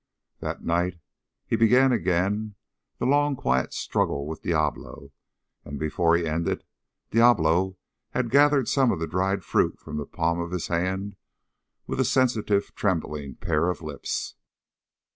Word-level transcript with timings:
That 0.39 0.63
night 0.63 0.99
he 1.45 1.55
began 1.55 1.91
again 1.91 2.55
the 2.97 3.05
long, 3.05 3.35
quiet 3.35 3.71
struggle 3.71 4.25
with 4.25 4.41
Diablo; 4.41 5.11
and 5.63 5.77
before 5.77 6.15
he 6.17 6.25
ended, 6.25 6.63
Diablo 7.11 7.77
had 8.09 8.31
gathered 8.31 8.67
some 8.67 8.91
of 8.91 8.97
the 8.99 9.05
dried 9.05 9.43
fruit 9.43 9.79
from 9.79 9.97
the 9.97 10.07
palm 10.07 10.39
of 10.39 10.49
his 10.53 10.69
hand 10.69 11.17
with 11.85 11.99
a 11.99 12.03
sensitive, 12.05 12.73
trembling 12.73 13.35
pair 13.35 13.69
of 13.69 13.83
lips. 13.83 14.33